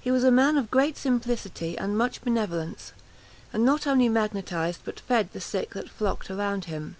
He 0.00 0.10
was 0.10 0.24
a 0.24 0.30
man 0.30 0.56
of 0.56 0.70
great 0.70 0.96
simplicity 0.96 1.76
and 1.76 1.98
much 1.98 2.22
benevolence, 2.22 2.94
and 3.52 3.62
not 3.62 3.86
only 3.86 4.08
magnetised 4.08 4.80
but 4.86 5.00
fed 5.00 5.32
the 5.34 5.38
sick 5.42 5.74
that 5.74 5.90
flocked 5.90 6.30
around 6.30 6.64
him. 6.64 6.96